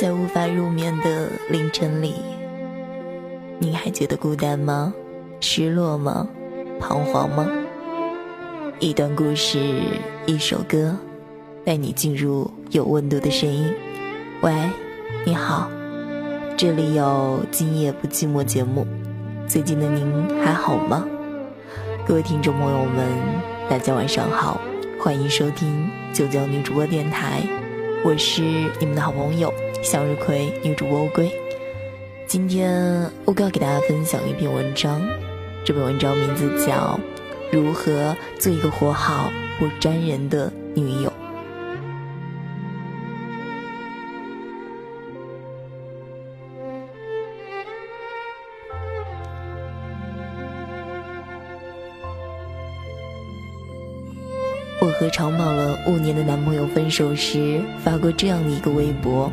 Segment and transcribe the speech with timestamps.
[0.00, 2.14] 在无法入眠的凌晨里，
[3.58, 4.94] 你还觉得孤单吗？
[5.40, 6.24] 失落吗？
[6.78, 7.50] 彷徨吗？
[8.78, 9.58] 一段故事，
[10.24, 10.96] 一首歌，
[11.64, 13.74] 带你进入有温度的声音。
[14.42, 14.54] 喂，
[15.26, 15.68] 你好，
[16.56, 18.86] 这里有今夜不寂寞节目。
[19.48, 21.04] 最近的您还好吗？
[22.06, 23.04] 各位听众朋友们，
[23.68, 24.60] 大家晚上好，
[25.00, 27.42] 欢迎收听九九女主播电台，
[28.04, 28.42] 我是
[28.78, 31.30] 你们的好朋友向日葵女主播乌龟。
[32.26, 35.00] 今天乌龟要给大家分享一篇文章，
[35.64, 36.98] 这篇文章名字叫
[37.56, 41.10] 《如何做一个活好不粘人的女友》。
[54.80, 59.30] 我和长跑了五年的男朋友分手时，发过这样的一个微博：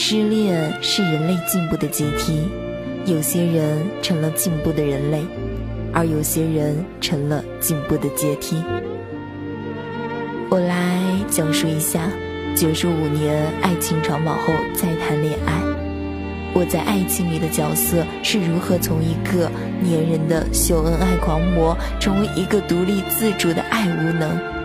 [0.00, 2.48] 失恋是人类进步的阶梯，
[3.04, 5.20] 有些人成了进步的人类，
[5.92, 8.62] 而有些人成了进步的阶梯。
[10.48, 12.08] 我来讲述一下，
[12.54, 15.60] 九十五年爱情长跑后再谈恋爱，
[16.54, 19.50] 我在爱情里的角色是如何从一个
[19.82, 24.57] 粘人的秀恩爱狂魔，成为一个独立自主的爱无能。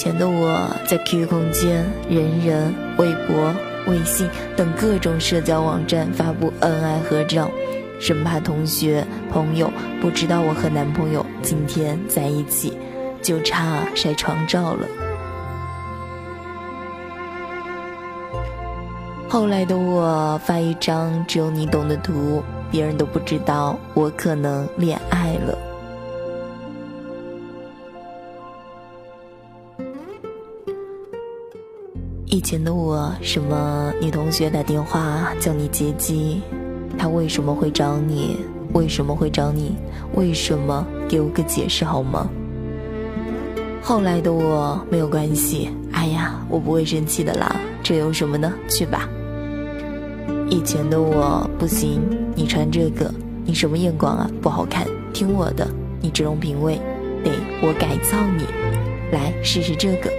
[0.00, 3.52] 前的我在 QQ 空间、人人、微博、
[3.88, 7.50] 微信等各种社交网站发布恩爱合照，
[7.98, 9.68] 生怕同学朋友
[10.00, 12.78] 不知道我和男朋友今天在一起，
[13.20, 14.86] 就差晒床照了。
[19.28, 25.58] 后来的我发一张只有你懂的图，别人都不知道我可能恋爱了。
[32.30, 36.42] 以前的我，什么女同学打电话叫你接机，
[36.98, 38.36] 他为什么会找你？
[38.74, 39.74] 为什么会找你？
[40.14, 40.86] 为什么？
[41.08, 42.28] 给我个解释好吗？
[43.80, 48.52] 后来的我没有关系，哎呀，我不会生气的啦，这有什么呢？
[48.68, 49.08] 去吧。
[50.50, 52.02] 以前的我不行，
[52.34, 53.10] 你穿这个，
[53.46, 54.30] 你什么眼光啊？
[54.42, 55.66] 不好看，听我的，
[56.02, 56.78] 你这种品味，
[57.24, 57.30] 得
[57.62, 58.44] 我改造你，
[59.12, 60.10] 来试试这个。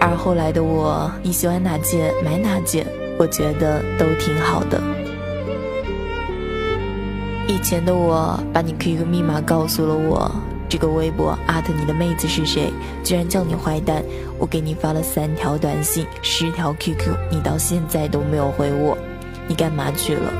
[0.00, 2.86] 而后来的我，你喜欢哪件买哪件，
[3.18, 4.80] 我觉得都挺好的。
[7.48, 10.30] 以前的我把你 QQ 密码告诉了我，
[10.68, 12.72] 这个微博艾特你的妹子是谁，
[13.02, 14.02] 居然叫你坏蛋。
[14.38, 18.96] 我给你发了三条短信，十条 QQ，你到现在都没有回我，
[19.48, 20.32] 你干嘛去了？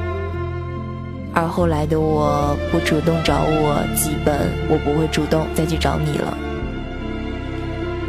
[1.35, 4.37] 而后来的我不主动找我，基本
[4.69, 6.37] 我不会主动再去找你了。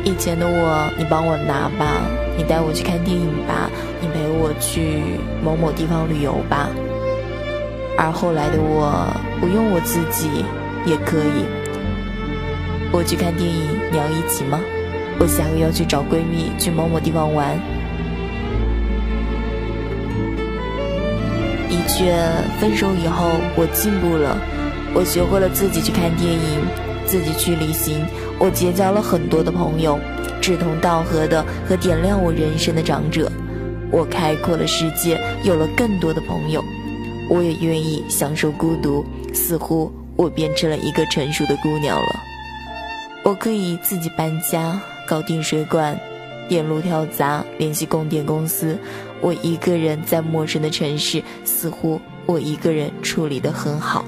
[0.06, 2.02] 以前的我，你帮我拿吧，
[2.38, 3.70] 你带我去看电影吧，
[4.02, 5.02] 你陪我去
[5.44, 6.70] 某某地方旅游吧。
[7.98, 9.06] 而后来的我，
[9.40, 10.44] 不用我自己
[10.86, 11.46] 也可以。
[12.92, 14.60] 我去看电影，你要一起吗？
[15.20, 17.60] 我下个要去找闺蜜去某某地方玩。
[21.68, 22.16] 的确，
[22.60, 24.38] 分手以后我进步了，
[24.94, 26.40] 我学会了自己去看电影。
[27.06, 28.06] 自己去旅行，
[28.40, 30.00] 我结交了很多的朋友，
[30.40, 33.30] 志同道合的和点亮我人生的长者，
[33.92, 36.64] 我开阔了世界，有了更多的朋友，
[37.30, 42.20] 我也愿意享受孤独，似乎我变成了一个成熟的姑娘了。
[43.24, 46.00] 我可以自己搬家，搞定水管，
[46.48, 48.78] 电路跳闸，联系供电公司。
[49.20, 54.06] 我一个人在陌生的城市，似乎我一个人处理得很好。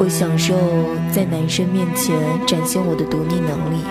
[0.00, 0.54] 我享受
[1.12, 2.16] 在男生面前
[2.46, 3.82] 展现我的独立能力，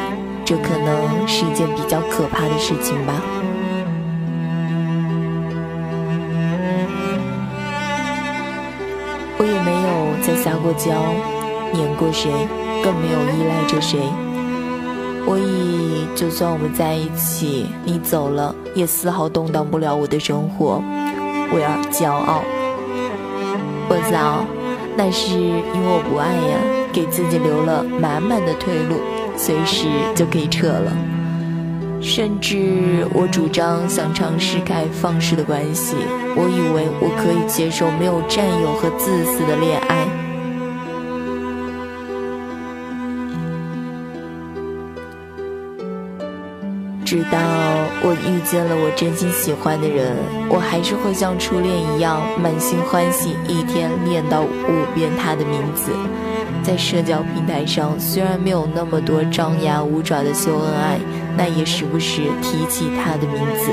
[0.45, 3.21] 这可能是一件比较可怕的事情吧。
[9.37, 9.87] 我也没有
[10.25, 10.91] 再撒过娇，
[11.73, 12.31] 黏过谁，
[12.81, 13.99] 更没有依赖着谁。
[15.29, 20.81] 我以就算我们在一起，你走了，也丝毫动荡不了我的生活，
[21.53, 22.41] 为而骄傲。
[23.89, 24.56] 我早。
[24.97, 26.57] 那是因为我不爱呀，
[26.91, 28.95] 给自己留了满满的退路，
[29.37, 29.85] 随时
[30.15, 30.91] 就可以撤了。
[32.01, 35.95] 甚至我主张想尝试开放式的关系，
[36.35, 40.07] 我以为我可以接受没有占有和自私的恋爱。
[47.07, 47.39] 直到
[48.03, 50.13] 我遇见了我真心喜欢的人，
[50.49, 55.93] 我还是会像初恋一样满心欢喜，一天念到五遍他的名字。
[56.61, 60.99] 在社交平台上，虽然没有那么多张牙舞爪的秀恩爱，
[61.37, 63.71] 那也时不时提起他的名字。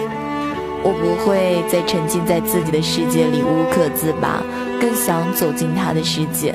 [0.84, 4.44] 我不会再沉浸在自己的世界里无可自拔，
[4.80, 6.54] 更想走进他的世界，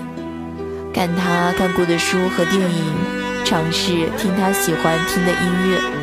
[0.94, 5.99] 看他看过的书和电影，尝试听他喜欢听的音乐。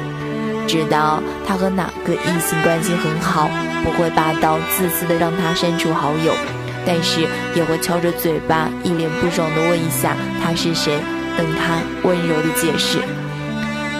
[0.67, 3.49] 知道他和哪个异性关系很好，
[3.85, 6.35] 不会霸道自私的让他删除好友，
[6.85, 10.99] 但是也会敲着嘴巴，一脸不爽的问一下他是谁，
[11.37, 12.99] 等他温柔的解释。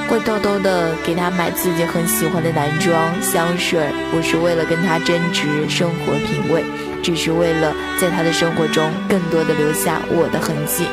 [0.09, 6.65] 会偷偷的给他买自己很喜欢的男装、香水，不是为了跟他争执生活品味，
[7.03, 10.85] 只是为了在他的生活中更多的留下我的痕迹。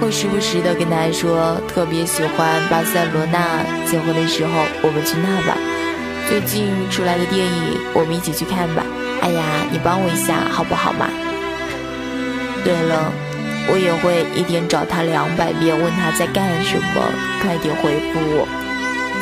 [0.00, 4.52] 会时不时的跟他说，特别喜欢巴塞罗那，结婚的时候
[4.82, 5.56] 我们去那吧。
[6.28, 8.84] 最近出来的电影，我们一起去看吧。
[9.22, 11.08] 哎呀，你帮我一下好不好嘛？
[12.62, 13.12] 对了，
[13.70, 17.02] 我也会一天找他两百遍，问他在干什么，
[17.40, 18.46] 快点回复我。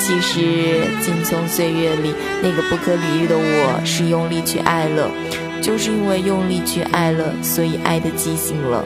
[0.01, 2.13] 其实青葱岁月里
[2.43, 5.09] 那个不可理喻的我，是用力去爱了，
[5.63, 8.85] 就是因为用力去爱了，所以爱的畸形了。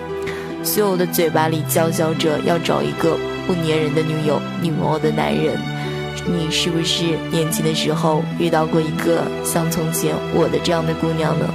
[0.62, 3.16] 所有的嘴巴里叫嚣着要找一个
[3.46, 5.58] 不粘人的女友、女魔的男人，
[6.26, 11.48] 你是不是年轻的时候遇到过一个像从前我的这样的姑娘呢？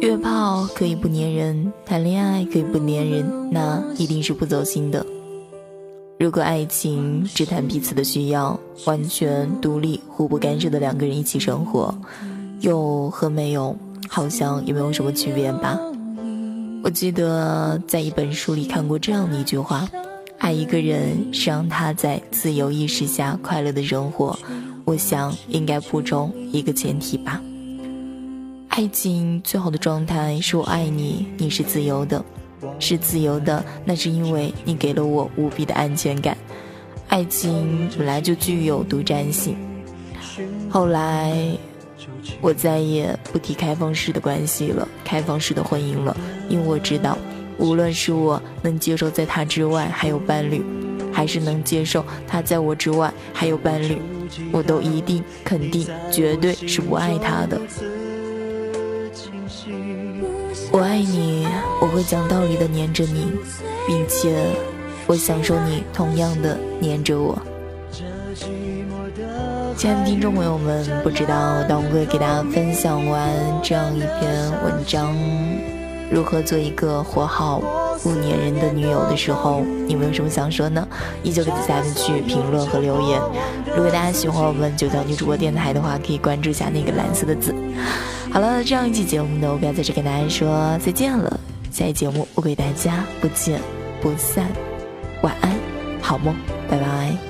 [0.00, 5.04] 约炮可以不粘人，谈恋爱可以不粘人，那一定是不走心的。
[6.18, 11.94] 如果爱情只谈彼此的需要，完全独立、互不干涉的两个人一起生活，
[12.60, 13.76] 有和没有
[14.08, 15.78] 好像也没有什么区别吧。
[16.82, 19.86] 我记得在一本书里看过这样的一句话：
[20.38, 24.38] 爱一个人是让他在自由意识下快乐的生活。
[24.86, 27.42] 我想应该不中一个前提吧：
[28.68, 32.24] 爱情最好的状态是我爱你，你是自由的。
[32.78, 36.36] 是自由的，那是因为你给了我无比的安全感。
[37.08, 39.56] 爱情本来就具有独占性。
[40.68, 41.34] 后来，
[42.40, 46.16] 我再也不提开放式的关系了，开放式的婚姻了，
[46.48, 47.16] 因为我知道，
[47.58, 50.62] 无论是我能接受在他之外还有伴侣，
[51.12, 53.98] 还是能接受他在我之外还有伴侣，
[54.52, 57.60] 我都一定、肯定、绝对是不爱他的。
[60.72, 61.46] 我爱你，
[61.80, 63.32] 我会讲道理的黏着你，
[63.86, 64.34] 并且
[65.06, 67.38] 我享受你同样的黏着我。
[69.76, 73.30] 亲爱的听众朋友们，不知道当我给大家分享完
[73.62, 75.14] 这样一篇文章，
[76.10, 77.60] 如何做一个活好
[78.02, 80.86] 不粘人的女友的时候，你们有什么想说呢？
[81.22, 83.20] 依旧可以在下面去评论和留言。
[83.74, 87.54] 如果大家喜欢我们九条女主播电台的话，可以关注一下那个蓝色的字。
[88.30, 91.40] 好了，这样一期节目呢，我要在这跟大家说再见了。
[91.70, 93.60] 下期节目我给大家不见
[94.00, 94.46] 不散，
[95.22, 95.52] 晚安，
[96.00, 96.34] 好梦，
[96.68, 97.25] 拜拜。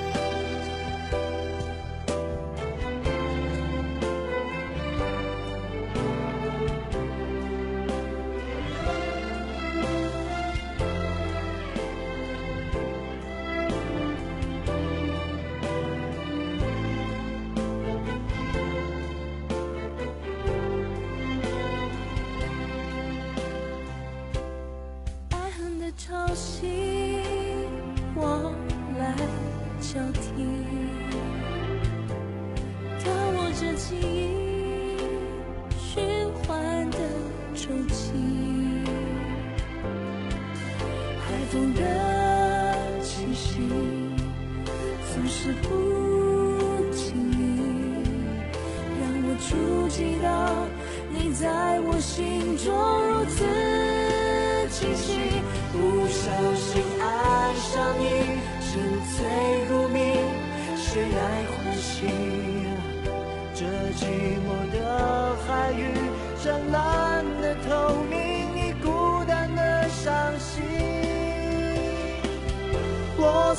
[41.51, 41.81] 风的
[43.03, 43.61] 气息
[45.15, 45.69] 总是不
[46.93, 48.03] 经意
[49.01, 50.67] 让我触及到
[51.09, 52.75] 你在我心中
[53.07, 53.45] 如此
[54.71, 55.41] 清晰
[55.73, 58.83] 不小心爱上你沉
[59.15, 59.25] 醉
[59.69, 60.19] 入迷
[60.77, 62.09] 谁来唤醒
[63.55, 64.05] 这寂
[64.43, 65.85] 寞的海域
[66.43, 68.26] 湛蓝的透明。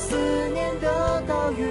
[0.09, 0.15] 思
[0.53, 1.67] 念的岛屿，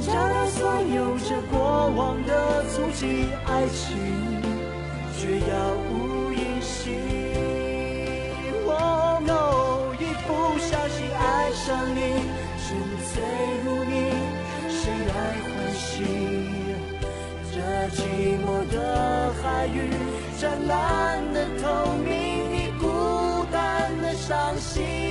[0.00, 3.96] 找到所有这过往的足迹，爱情
[5.16, 5.46] 却杳
[5.88, 6.98] 无音信。
[8.66, 8.74] 哦
[10.00, 12.00] 一不小心爱上你，
[12.58, 12.66] 沉
[13.14, 13.22] 醉
[13.64, 13.94] 如你，
[14.68, 15.14] 谁来
[15.46, 15.84] 唤醒
[17.52, 17.54] 这
[17.94, 17.96] 寂
[18.44, 19.78] 寞的海域？
[20.40, 22.10] 湛蓝的透明，
[22.52, 22.84] 你孤
[23.52, 25.05] 单的伤心。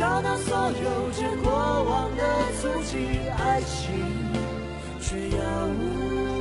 [0.00, 2.24] 找到所有这过往的
[2.62, 2.96] 足迹，
[3.36, 3.92] 爱情
[4.98, 6.39] 却杳无。